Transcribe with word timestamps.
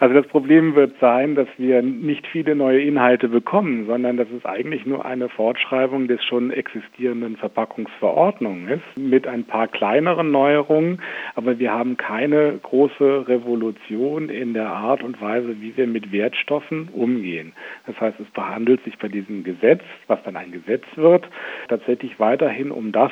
Also 0.00 0.14
das 0.14 0.28
Problem 0.28 0.76
wird 0.76 0.94
sein, 1.00 1.34
dass 1.34 1.48
wir 1.56 1.82
nicht 1.82 2.24
viele 2.28 2.54
neue 2.54 2.80
Inhalte 2.80 3.28
bekommen, 3.28 3.86
sondern 3.86 4.16
dass 4.16 4.28
es 4.30 4.44
eigentlich 4.44 4.86
nur 4.86 5.04
eine 5.04 5.28
Fortschreibung 5.28 6.06
des 6.06 6.22
schon 6.24 6.52
existierenden 6.52 7.36
Verpackungsverordnungen 7.36 8.68
ist, 8.68 8.96
mit 8.96 9.26
ein 9.26 9.42
paar 9.42 9.66
kleineren 9.66 10.30
Neuerungen, 10.30 11.02
aber 11.34 11.58
wir 11.58 11.72
haben 11.72 11.96
keine 11.96 12.60
große 12.62 13.26
Revolution 13.26 14.28
in 14.28 14.54
der 14.54 14.68
Art 14.70 15.02
und 15.02 15.20
Weise, 15.20 15.60
wie 15.60 15.76
wir 15.76 15.88
mit 15.88 16.12
Wertstoffen 16.12 16.88
umgehen. 16.92 17.52
Das 17.86 18.00
heißt, 18.00 18.20
es 18.20 18.30
behandelt 18.30 18.82
sich 18.84 18.96
bei 18.98 19.08
diesem 19.08 19.42
Gesetz, 19.42 19.82
was 20.06 20.22
dann 20.22 20.36
ein 20.36 20.52
Gesetz 20.52 20.84
wird, 20.94 21.28
tatsächlich 21.68 22.20
weiterhin 22.20 22.70
um 22.70 22.92
das, 22.92 23.10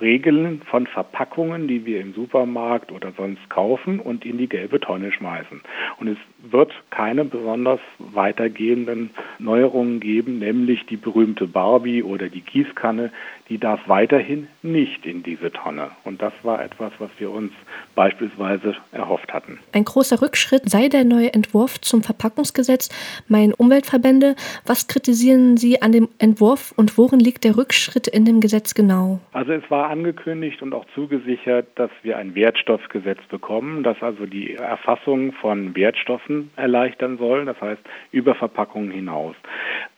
Regeln 0.00 0.62
von 0.70 0.86
Verpackungen, 0.86 1.68
die 1.68 1.84
wir 1.84 2.00
im 2.00 2.14
Supermarkt 2.14 2.92
oder 2.92 3.12
sonst 3.16 3.48
kaufen 3.50 4.00
und 4.00 4.24
in 4.24 4.38
die 4.38 4.48
gelbe 4.48 4.80
Tonne 4.80 5.12
schmeißen. 5.12 5.60
Und 5.98 6.08
es 6.08 6.18
wird 6.50 6.72
keine 6.90 7.24
besonders 7.24 7.80
weitergehenden 7.98 9.10
Neuerungen 9.38 10.00
geben, 10.00 10.38
nämlich 10.38 10.86
die 10.86 10.96
berühmte 10.96 11.46
Barbie 11.46 12.02
oder 12.02 12.28
die 12.28 12.40
Gießkanne, 12.40 13.10
die 13.48 13.58
darf 13.58 13.80
weiterhin 13.86 14.46
nicht 14.62 15.04
in 15.04 15.22
diese 15.22 15.50
Tonne. 15.50 15.90
Und 16.04 16.22
das 16.22 16.32
war 16.42 16.62
etwas, 16.62 16.92
was 16.98 17.10
wir 17.18 17.30
uns 17.30 17.52
beispielsweise 17.94 18.76
erhofft 18.92 19.32
hatten. 19.32 19.58
Ein 19.72 19.84
großer 19.84 20.22
Rückschritt 20.22 20.70
sei 20.70 20.88
der 20.88 21.04
neue 21.04 21.34
Entwurf 21.34 21.80
zum 21.80 22.02
Verpackungsgesetz. 22.02 22.88
Mein 23.28 23.52
Umweltverbände, 23.52 24.36
was 24.66 24.86
kritisieren 24.86 25.56
Sie 25.56 25.82
an 25.82 25.92
dem 25.92 26.08
Entwurf 26.18 26.72
und 26.76 26.96
worin 26.96 27.18
liegt 27.18 27.44
der 27.44 27.56
Rückschritt 27.56 28.06
in 28.06 28.24
dem 28.24 28.40
Gesetz 28.40 28.74
genau? 28.74 29.18
Also 29.32 29.52
es 29.52 29.69
war 29.70 29.90
angekündigt 29.90 30.62
und 30.62 30.74
auch 30.74 30.84
zugesichert, 30.94 31.66
dass 31.76 31.90
wir 32.02 32.18
ein 32.18 32.34
Wertstoffgesetz 32.34 33.20
bekommen, 33.28 33.82
das 33.82 34.02
also 34.02 34.26
die 34.26 34.54
Erfassung 34.54 35.32
von 35.32 35.74
Wertstoffen 35.76 36.50
erleichtern 36.56 37.18
soll, 37.18 37.44
das 37.44 37.60
heißt 37.60 37.82
über 38.12 38.34
Verpackungen 38.34 38.90
hinaus. 38.90 39.36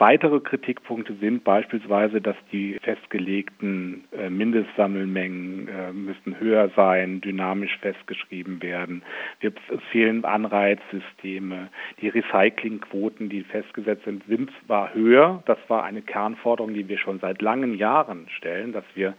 Weitere 0.03 0.41
Kritikpunkte 0.41 1.15
sind 1.21 1.45
beispielsweise, 1.45 2.21
dass 2.21 2.35
die 2.51 2.77
festgelegten 2.83 4.03
äh, 4.11 4.31
Mindestsammelmengen 4.31 5.69
äh, 5.69 5.93
müssen 5.93 6.41
höher 6.41 6.71
sein, 6.75 7.21
dynamisch 7.21 7.79
festgeschrieben 7.79 8.61
werden. 8.63 9.05
es 9.41 9.53
fehlen 9.93 10.25
Anreizsysteme. 10.25 11.69
Die 12.01 12.09
Recyclingquoten, 12.09 13.29
die 13.29 13.45
festgesetzt 13.45 14.05
sind, 14.05 14.25
sind 14.27 14.51
zwar 14.67 14.93
höher. 14.93 15.45
Das 15.47 15.59
war 15.69 15.85
eine 15.85 16.03
Kernforderung, 16.03 16.75
die 16.75 16.89
wir 16.89 16.99
schon 16.99 17.21
seit 17.21 17.41
langen 17.41 17.77
Jahren 17.77 18.27
stellen, 18.37 18.73
dass 18.73 18.85
wir 18.97 19.15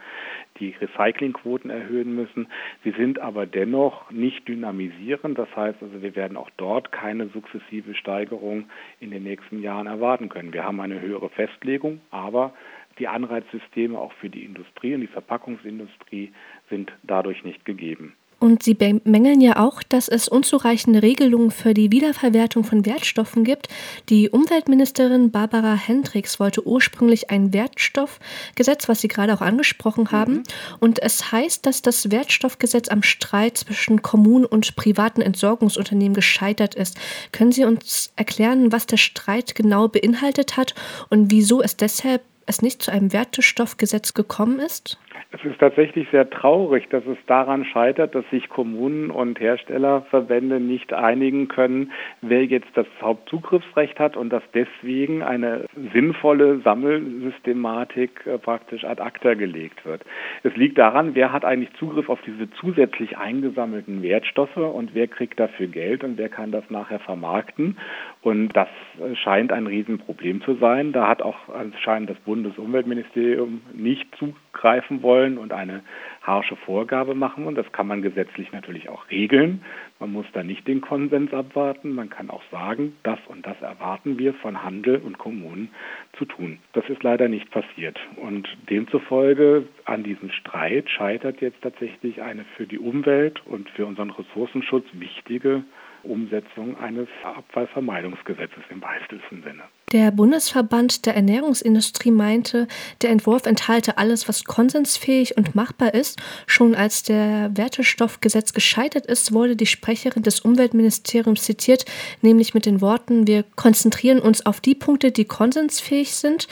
die 0.59 0.75
Recyclingquoten 0.79 1.69
erhöhen 1.69 2.15
müssen. 2.15 2.47
Sie 2.83 2.91
sind 2.91 3.19
aber 3.19 3.45
dennoch 3.45 4.11
nicht 4.11 4.47
dynamisierend. 4.47 5.37
Das 5.37 5.53
heißt 5.55 5.81
also, 5.81 6.01
wir 6.01 6.15
werden 6.15 6.37
auch 6.37 6.49
dort 6.57 6.91
keine 6.91 7.27
sukzessive 7.27 7.95
Steigerung 7.95 8.65
in 8.99 9.11
den 9.11 9.23
nächsten 9.23 9.61
Jahren 9.61 9.87
erwarten 9.87 10.29
können. 10.29 10.53
Wir 10.53 10.63
haben 10.63 10.79
eine 10.79 11.01
höhere 11.01 11.29
Festlegung, 11.29 12.01
aber 12.11 12.53
die 12.99 13.07
Anreizsysteme 13.07 13.97
auch 13.97 14.13
für 14.13 14.29
die 14.29 14.43
Industrie 14.43 14.93
und 14.93 15.01
die 15.01 15.07
Verpackungsindustrie 15.07 16.31
sind 16.69 16.91
dadurch 17.03 17.43
nicht 17.43 17.65
gegeben. 17.65 18.13
Und 18.43 18.61
Sie 18.61 18.73
bemängeln 18.73 19.39
ja 19.39 19.55
auch, 19.65 19.81
dass 19.83 20.09
es 20.09 20.27
unzureichende 20.27 21.01
Regelungen 21.01 21.49
für 21.49 21.73
die 21.73 21.93
Wiederverwertung 21.93 22.65
von 22.65 22.85
Wertstoffen 22.85 23.45
gibt. 23.45 23.69
Die 24.09 24.29
Umweltministerin 24.29 25.31
Barbara 25.31 25.75
Hendricks 25.75 26.41
wollte 26.41 26.67
ursprünglich 26.67 27.31
ein 27.31 27.53
Wertstoffgesetz, 27.53 28.89
was 28.89 28.99
Sie 28.99 29.07
gerade 29.07 29.33
auch 29.33 29.39
angesprochen 29.39 30.11
haben. 30.11 30.33
Mhm. 30.33 30.43
Und 30.81 31.01
es 31.01 31.31
heißt, 31.31 31.65
dass 31.65 31.83
das 31.83 32.11
Wertstoffgesetz 32.11 32.89
am 32.89 33.01
Streit 33.01 33.59
zwischen 33.59 34.01
Kommunen 34.01 34.43
und 34.43 34.75
privaten 34.75 35.21
Entsorgungsunternehmen 35.21 36.13
gescheitert 36.13 36.75
ist. 36.75 36.97
Können 37.31 37.53
Sie 37.53 37.63
uns 37.63 38.11
erklären, 38.17 38.73
was 38.73 38.87
der 38.87 38.97
Streit 38.97 39.55
genau 39.55 39.87
beinhaltet 39.87 40.57
hat 40.57 40.75
und 41.09 41.31
wieso 41.31 41.61
es 41.61 41.77
deshalb 41.77 42.21
es 42.45 42.61
nicht 42.61 42.81
zu 42.81 42.91
einem 42.91 43.13
Wertestoffgesetz 43.13 44.13
gekommen 44.13 44.59
ist? 44.59 44.97
Es 45.31 45.43
ist 45.45 45.59
tatsächlich 45.59 46.07
sehr 46.11 46.29
traurig, 46.29 46.89
dass 46.89 47.05
es 47.05 47.17
daran 47.27 47.65
scheitert, 47.65 48.15
dass 48.15 48.27
sich 48.29 48.49
Kommunen 48.49 49.11
und 49.11 49.39
Herstellerverbände 49.39 50.59
nicht 50.59 50.93
einigen 50.93 51.47
können, 51.47 51.91
wer 52.21 52.45
jetzt 52.45 52.69
das 52.75 52.87
Hauptzugriffsrecht 53.01 53.99
hat 53.99 54.17
und 54.17 54.31
dass 54.31 54.43
deswegen 54.53 55.23
eine 55.23 55.65
sinnvolle 55.91 56.59
Sammelsystematik 56.59 58.25
äh, 58.25 58.37
praktisch 58.37 58.83
ad 58.83 59.01
acta 59.01 59.33
gelegt 59.33 59.85
wird. 59.85 60.03
Es 60.43 60.55
liegt 60.55 60.77
daran, 60.77 61.15
wer 61.15 61.31
hat 61.31 61.45
eigentlich 61.45 61.73
Zugriff 61.79 62.09
auf 62.09 62.19
diese 62.25 62.49
zusätzlich 62.51 63.17
eingesammelten 63.17 64.01
Wertstoffe 64.01 64.57
und 64.57 64.93
wer 64.93 65.07
kriegt 65.07 65.39
dafür 65.39 65.67
Geld 65.67 66.03
und 66.03 66.17
wer 66.17 66.29
kann 66.29 66.51
das 66.51 66.69
nachher 66.69 66.99
vermarkten. 66.99 67.77
Und 68.21 68.49
das 68.55 68.69
äh, 68.99 69.15
scheint 69.15 69.51
ein 69.51 69.67
Riesenproblem 69.67 70.41
zu 70.41 70.55
sein. 70.55 70.91
Da 70.91 71.07
hat 71.07 71.21
auch 71.21 71.49
anscheinend 71.49 72.09
das 72.09 72.17
Bundesumweltministerium 72.19 73.61
nicht 73.73 74.07
zugreifen 74.15 75.02
wollen 75.03 75.37
und 75.37 75.53
eine 75.53 75.83
harsche 76.21 76.55
Vorgabe 76.55 77.13
machen. 77.13 77.45
Und 77.45 77.55
das 77.55 77.71
kann 77.71 77.87
man 77.87 78.01
gesetzlich 78.01 78.51
natürlich 78.51 78.89
auch 78.89 79.09
regeln. 79.11 79.63
Man 79.99 80.11
muss 80.11 80.25
da 80.33 80.43
nicht 80.43 80.67
den 80.67 80.81
Konsens 80.81 81.33
abwarten. 81.33 81.93
Man 81.93 82.09
kann 82.09 82.29
auch 82.29 82.43
sagen, 82.51 82.95
das 83.03 83.19
und 83.27 83.45
das 83.45 83.61
erwarten 83.61 84.17
wir 84.17 84.33
von 84.35 84.63
Handel 84.63 84.97
und 84.97 85.17
Kommunen 85.17 85.69
zu 86.17 86.25
tun. 86.25 86.59
Das 86.73 86.87
ist 86.89 87.03
leider 87.03 87.27
nicht 87.27 87.51
passiert. 87.51 87.99
Und 88.15 88.47
demzufolge 88.69 89.67
an 89.85 90.03
diesem 90.03 90.31
Streit 90.31 90.89
scheitert 90.89 91.41
jetzt 91.41 91.61
tatsächlich 91.61 92.21
eine 92.21 92.45
für 92.57 92.65
die 92.65 92.79
Umwelt 92.79 93.45
und 93.45 93.69
für 93.69 93.85
unseren 93.85 94.09
Ressourcenschutz 94.09 94.85
wichtige 94.93 95.63
Umsetzung 96.03 96.77
eines 96.79 97.07
Abfallvermeidungsgesetzes 97.23 98.63
im 98.69 98.81
weitesten 98.81 99.43
Sinne. 99.43 99.63
Der 99.93 100.09
Bundesverband 100.09 101.05
der 101.05 101.15
Ernährungsindustrie 101.15 102.09
meinte, 102.09 102.67
der 103.03 103.11
Entwurf 103.11 103.45
enthalte 103.45 103.99
alles, 103.99 104.27
was 104.27 104.43
konsensfähig 104.43 105.37
und 105.37 105.53
machbar 105.53 105.93
ist. 105.93 106.19
Schon 106.47 106.73
als 106.73 107.03
der 107.03 107.51
Wertestoffgesetz 107.55 108.53
gescheitert 108.53 109.05
ist, 109.05 109.33
wurde 109.33 109.55
die 109.55 109.67
Sprecherin 109.67 110.23
des 110.23 110.39
Umweltministeriums 110.39 111.43
zitiert, 111.43 111.85
nämlich 112.23 112.55
mit 112.55 112.65
den 112.65 112.81
Worten, 112.81 113.27
wir 113.27 113.43
konzentrieren 113.55 114.17
uns 114.17 114.47
auf 114.47 114.61
die 114.61 114.73
Punkte, 114.73 115.11
die 115.11 115.25
konsensfähig 115.25 116.15
sind. 116.15 116.47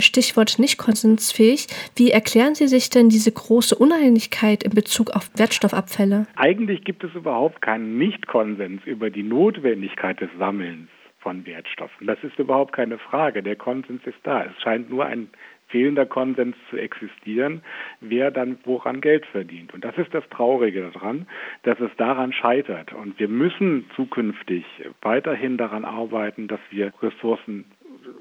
Stichwort 0.00 0.58
nicht 0.58 0.78
konsensfähig. 0.78 1.66
Wie 1.96 2.12
erklären 2.12 2.54
Sie 2.54 2.66
sich 2.66 2.88
denn 2.88 3.10
diese 3.10 3.30
große 3.30 3.74
Uneinigkeit 3.74 4.64
in 4.64 4.72
Bezug 4.72 5.10
auf 5.10 5.30
Wertstoffabfälle? 5.36 6.28
Eigentlich 6.36 6.82
gibt 6.82 7.04
es 7.04 7.14
überhaupt 7.14 7.60
keinen 7.60 7.98
Nichtkonsens 7.98 8.80
über 8.86 9.10
die 9.10 9.22
Notwendigkeit 9.22 10.18
des 10.18 10.30
Sammelns 10.38 10.88
von 11.26 11.44
Wertstoffen. 11.44 12.06
Das 12.06 12.22
ist 12.22 12.38
überhaupt 12.38 12.72
keine 12.72 12.98
Frage. 12.98 13.42
Der 13.42 13.56
Konsens 13.56 14.00
ist 14.06 14.18
da. 14.22 14.44
Es 14.44 14.62
scheint 14.62 14.90
nur 14.90 15.06
ein 15.06 15.28
fehlender 15.66 16.06
Konsens 16.06 16.54
zu 16.70 16.76
existieren, 16.76 17.62
wer 18.00 18.30
dann 18.30 18.58
woran 18.62 19.00
Geld 19.00 19.26
verdient. 19.26 19.74
Und 19.74 19.84
das 19.84 19.98
ist 19.98 20.14
das 20.14 20.22
Traurige 20.28 20.88
daran, 20.92 21.26
dass 21.64 21.80
es 21.80 21.90
daran 21.96 22.32
scheitert. 22.32 22.92
Und 22.92 23.18
wir 23.18 23.26
müssen 23.26 23.90
zukünftig 23.96 24.64
weiterhin 25.02 25.56
daran 25.56 25.84
arbeiten, 25.84 26.46
dass 26.46 26.60
wir 26.70 26.92
Ressourcen, 27.02 27.64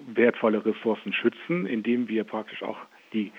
wertvolle 0.07 0.65
Ressourcen 0.65 1.13
schützen, 1.13 1.67
indem 1.67 2.07
wir 2.07 2.23
praktisch 2.23 2.63
auch 2.63 2.79
die 3.13 3.31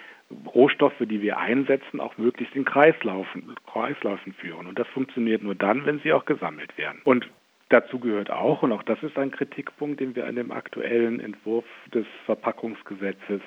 Rohstoffe, 0.54 1.00
die 1.00 1.22
wir 1.22 1.38
einsetzen, 1.38 1.98
auch 1.98 2.16
möglichst 2.18 2.54
in 2.54 2.64
Kreislaufen, 2.64 3.56
Kreislaufen 3.66 4.32
führen. 4.34 4.68
Und 4.68 4.78
das 4.78 4.86
funktioniert 4.86 5.42
nur 5.42 5.56
dann, 5.56 5.84
wenn 5.86 5.98
sie 5.98 6.12
auch 6.12 6.24
gesammelt 6.24 6.78
werden. 6.78 7.00
Und 7.02 7.28
Dazu 7.68 7.98
gehört 7.98 8.30
auch, 8.30 8.62
und 8.62 8.70
auch 8.70 8.84
das 8.84 9.02
ist 9.02 9.18
ein 9.18 9.32
Kritikpunkt, 9.32 9.98
den 9.98 10.14
wir 10.14 10.26
an 10.26 10.36
dem 10.36 10.52
aktuellen 10.52 11.18
Entwurf 11.18 11.64
des 11.92 12.06
Verpackungsgesetzes, 12.24 13.40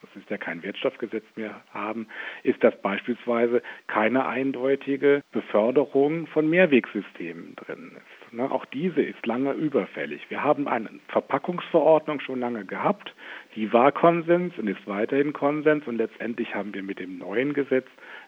das 0.00 0.22
ist 0.22 0.30
ja 0.30 0.36
kein 0.36 0.62
Wertstoffgesetz 0.62 1.24
mehr, 1.34 1.60
haben, 1.72 2.06
ist, 2.44 2.62
dass 2.62 2.80
beispielsweise 2.82 3.62
keine 3.88 4.26
eindeutige 4.26 5.22
Beförderung 5.32 6.28
von 6.28 6.48
Mehrwegsystemen 6.48 7.56
drin 7.56 7.92
ist. 7.96 8.32
Ne, 8.32 8.48
auch 8.50 8.64
diese 8.66 9.02
ist 9.02 9.26
lange 9.26 9.52
überfällig. 9.52 10.28
Wir 10.28 10.44
haben 10.44 10.68
eine 10.68 10.88
Verpackungsverordnung 11.08 12.20
schon 12.20 12.38
lange 12.38 12.64
gehabt, 12.64 13.12
die 13.56 13.72
war 13.72 13.90
Konsens 13.90 14.56
und 14.56 14.68
ist 14.68 14.86
weiterhin 14.86 15.32
Konsens 15.32 15.84
und 15.88 15.96
letztendlich 15.96 16.54
haben 16.54 16.74
wir 16.74 16.84
mit 16.84 17.00
dem 17.00 17.18
neuen 17.18 17.54
Gesetz 17.54 17.86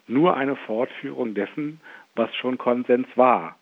nur 0.09 0.37
eine 0.37 0.57
Fortführung 0.57 1.35
dessen, 1.35 1.81
was 2.17 2.35
schon 2.35 2.59
Konsens 2.59 3.07
war. 3.15 3.57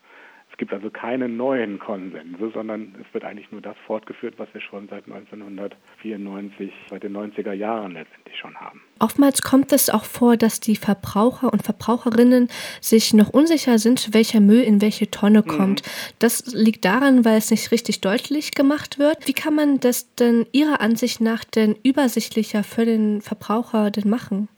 Es 0.55 0.59
gibt 0.59 0.73
also 0.73 0.89
keine 0.89 1.29
neuen 1.29 1.81
Konsense, 1.81 2.49
sondern 2.55 2.95
es 3.01 3.13
wird 3.13 3.25
eigentlich 3.25 3.51
nur 3.51 3.61
das 3.61 3.75
fortgeführt, 3.89 4.35
was 4.37 4.47
wir 4.53 4.61
schon 4.61 4.87
seit 4.89 5.05
1994, 5.11 6.73
seit 6.89 7.03
den 7.03 7.17
90er 7.17 7.53
Jahren 7.53 7.95
letztendlich 7.95 8.39
schon 8.39 8.55
haben. 8.55 8.81
Oftmals 9.01 9.43
kommt 9.43 9.73
es 9.73 9.91
auch 9.91 10.05
vor, 10.05 10.37
dass 10.37 10.61
die 10.61 10.77
Verbraucher 10.77 11.53
und 11.53 11.65
Verbraucherinnen 11.65 12.47
sich 12.81 13.13
noch 13.15 13.31
unsicher 13.31 13.79
sind, 13.79 14.15
welcher 14.15 14.39
Müll 14.39 14.61
in 14.61 14.81
welche 14.81 15.11
Tonne 15.11 15.41
mhm. 15.41 15.49
kommt. 15.49 15.83
Mhm. 15.83 16.15
Das 16.21 16.55
liegt 16.55 16.85
daran, 16.85 17.25
weil 17.25 17.39
es 17.39 17.51
nicht 17.51 17.73
richtig 17.73 18.01
deutlich 18.01 18.55
gemacht 18.55 19.01
wird. 19.01 19.27
Wie 19.27 19.33
kann 19.33 19.57
man 19.57 19.81
das 19.81 20.15
denn 20.15 20.47
Ihrer 20.53 20.81
Ansicht 20.81 21.21
nach 21.21 21.43
denn 21.43 21.75
übersichtlicher 21.83 22.63
für 22.63 22.85
den 22.85 23.23
Verbraucher 23.23 23.91
denn 23.91 24.09
machen? 24.09 24.49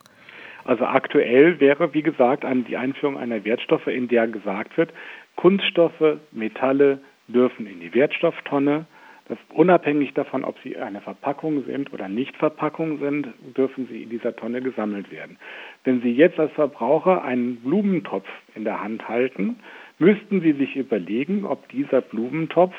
Also 0.67 0.85
aktuell 0.85 1.61
wäre, 1.61 1.95
wie 1.95 2.03
gesagt, 2.03 2.45
die 2.69 2.77
Einführung 2.77 3.17
einer 3.17 3.45
Wertstoffe, 3.45 3.87
in 3.87 4.09
der 4.09 4.27
gesagt 4.27 4.77
wird, 4.77 4.93
Kunststoffe, 5.37 6.19
Metalle, 6.33 7.01
dürfen 7.29 7.67
in 7.67 7.81
die 7.81 7.95
Wertstofftonne. 7.95 8.87
Das 9.29 9.39
unabhängig 9.55 10.15
davon, 10.15 10.45
ob 10.45 10.57
sie 10.63 10.77
eine 10.77 11.01
Verpackung 11.01 11.65
sind 11.65 11.93
oder 11.93 12.09
nicht 12.09 12.37
Verpackung 12.37 13.01
sind, 13.01 13.27
dürfen 13.57 13.89
sie 13.91 14.05
in 14.05 14.11
dieser 14.11 14.37
Tonne 14.37 14.63
gesammelt 14.63 15.11
werden. 15.11 15.37
Wenn 15.83 16.01
Sie 16.01 16.13
jetzt 16.13 16.39
als 16.39 16.53
Verbraucher 16.53 17.25
einen 17.25 17.57
Blumentopf 17.57 18.29
in 18.55 18.63
der 18.63 18.81
Hand 18.83 19.09
halten, 19.09 19.59
müssten 19.99 20.43
Sie 20.43 20.53
sich 20.53 20.77
überlegen, 20.77 21.45
ob 21.45 21.69
dieser 21.71 22.03
Blumentopf 22.03 22.75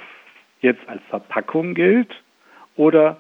jetzt 0.62 0.88
als 0.88 1.02
Verpackung 1.10 1.74
gilt 1.74 2.14
oder 2.78 3.18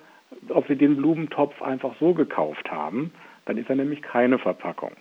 ob 0.49 0.65
Sie 0.67 0.77
den 0.77 0.95
Blumentopf 0.95 1.61
einfach 1.61 1.95
so 1.99 2.13
gekauft 2.13 2.71
haben. 2.71 3.11
Dann 3.45 3.57
ist 3.57 3.69
er 3.69 3.75
nämlich 3.75 4.01
keine 4.01 4.39
Verpackung. 4.39 4.91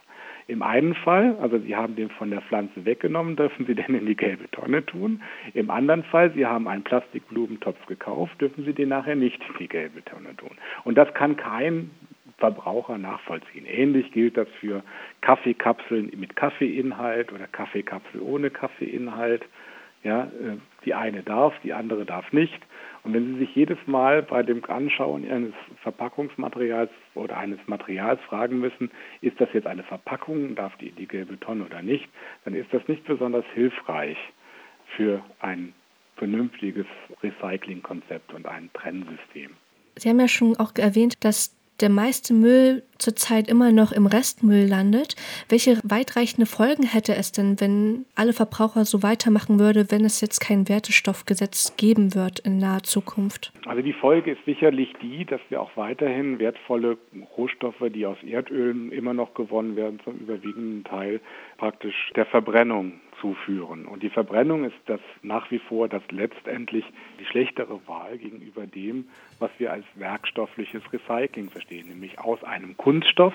Im 0.48 0.62
einen 0.62 0.94
Fall, 0.94 1.37
also 1.40 1.58
Sie 1.58 1.75
haben 1.75 1.96
den 1.96 2.08
von 2.10 2.31
der 2.31 2.40
Pflanze 2.40 2.84
weggenommen, 2.84 3.37
dürfen 3.37 3.66
Sie 3.66 3.75
den 3.75 3.94
in 3.94 4.06
die 4.06 4.16
gelbe 4.16 4.50
Tonne 4.50 4.84
tun. 4.87 5.22
Im 5.54 5.70
anderen 5.70 6.04
Fall, 6.04 6.32
Sie 6.32 6.46
haben 6.46 6.69
einen 6.69 6.84
Plastikblumentopf 6.84 7.87
gekauft, 7.87 8.40
dürfen 8.40 8.64
Sie 8.64 8.72
den 8.72 8.90
nachher 8.90 9.16
nicht 9.16 9.40
in 9.48 9.54
die 9.58 9.69
gelbe 9.69 10.04
Tonne 10.04 10.37
tun. 10.37 10.56
Und 10.84 10.96
das 10.96 11.12
kann 11.14 11.37
kein 11.37 11.90
Verbraucher 12.38 12.98
nachvollziehen. 12.98 13.64
Ähnlich 13.66 14.12
gilt 14.12 14.37
das 14.37 14.48
für 14.60 14.82
Kaffeekapseln 15.22 16.12
mit 16.16 16.37
Kaffeeinhalt 16.37 17.32
oder 17.32 17.46
Kaffeekapsel 17.46 18.20
ohne 18.20 18.50
Kaffeeinhalt. 18.50 19.44
Ja, 20.04 20.25
äh, 20.25 20.58
die 20.84 20.94
eine 20.94 21.22
darf, 21.22 21.54
die 21.64 21.72
andere 21.72 22.04
darf 22.04 22.32
nicht. 22.32 22.60
Und 23.06 23.12
wenn 23.12 23.35
Sie 23.35 23.38
sich 23.38 23.55
jedes 23.55 23.79
Mal 23.87 24.20
bei 24.20 24.43
dem 24.43 24.64
Anschauen 24.64 25.31
eines 25.31 25.55
Verpackungsmaterials 25.85 26.91
oder 27.14 27.37
eines 27.37 27.61
Materials 27.69 28.20
fragen 28.23 28.58
müssen, 28.58 28.91
ist 29.20 29.41
das 29.41 29.49
jetzt 29.53 29.69
eine 29.69 29.85
Verpackung, 29.85 30.56
darf 30.56 30.76
die 30.79 30.91
die 30.91 31.06
gelbe 31.06 31.38
Tonne 31.38 31.67
oder 31.67 31.82
nicht, 31.82 32.08
dann 32.44 32.56
ist 32.56 32.67
das 32.73 32.82
nicht 32.88 33.05
besonders 33.05 33.44
hilfreich 33.55 34.17
für 34.97 35.23
ein 35.38 35.73
vernünftiges 36.17 36.87
Recyclingkonzept 37.23 38.35
und 38.35 38.44
ein 38.47 38.70
Trennsystem. 38.73 39.52
Sie 39.94 40.09
haben 40.09 40.19
ja 40.19 40.26
schon 40.26 40.56
auch 40.56 40.73
erwähnt, 40.76 41.25
dass 41.25 41.55
der 41.81 41.90
meiste 41.90 42.34
Müll 42.34 42.82
zurzeit 42.99 43.49
immer 43.49 43.73
noch 43.73 43.93
im 43.93 44.06
Restmüll 44.06 44.67
landet. 44.67 45.17
Welche 45.49 45.78
weitreichende 45.84 46.46
Folgen 46.46 46.84
hätte 46.84 47.14
es 47.14 47.32
denn, 47.32 47.61
wenn 47.61 48.06
alle 48.14 48.32
Verbraucher 48.32 48.84
so 48.84 49.02
weitermachen 49.02 49.58
würden, 49.58 49.87
wenn 49.90 50.05
es 50.05 50.20
jetzt 50.20 50.40
kein 50.40 50.69
Wertestoffgesetz 50.69 51.76
geben 51.76 52.14
wird 52.14 52.38
in 52.38 52.58
naher 52.58 52.82
Zukunft? 52.82 53.52
Also 53.67 53.82
die 53.82 53.93
Folge 53.93 54.32
ist 54.32 54.44
sicherlich 54.46 54.93
die, 55.02 55.25
dass 55.25 55.40
wir 55.50 55.61
auch 55.61 55.76
weiterhin 55.76 56.38
wertvolle 56.38 56.96
Rohstoffe, 57.37 57.82
die 57.94 58.06
aus 58.06 58.19
Erdöl 58.23 58.93
immer 58.93 59.14
noch 59.14 59.34
gewonnen 59.34 59.76
werden, 59.76 60.00
zum 60.05 60.19
überwiegenden 60.19 60.84
Teil 60.84 61.20
praktisch 61.58 62.12
der 62.17 62.26
Verbrennung 62.26 63.00
zuführen. 63.20 63.86
Und 63.86 64.02
die 64.02 64.10
Verbrennung 64.10 64.64
ist 64.64 64.76
das 64.86 65.00
nach 65.22 65.50
wie 65.50 65.58
vor 65.58 65.88
das 65.88 66.02
letztendlich 66.10 66.84
die 67.20 67.24
schlechtere 67.24 67.80
Wahl 67.86 68.18
gegenüber 68.18 68.66
dem, 68.66 69.06
was 69.38 69.50
wir 69.58 69.72
als 69.72 69.84
werkstoffliches 69.94 70.82
Recycling 70.92 71.50
verstehen, 71.50 71.88
nämlich 71.88 72.18
aus 72.18 72.42
einem 72.44 72.76
Kunststoff, 72.76 73.34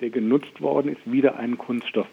der 0.00 0.10
genutzt 0.10 0.60
worden 0.60 0.92
ist, 0.92 1.10
wieder 1.10 1.36
einen 1.36 1.56
Kunststoff 1.56 1.94